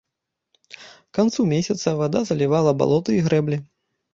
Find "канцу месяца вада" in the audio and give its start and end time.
1.17-2.25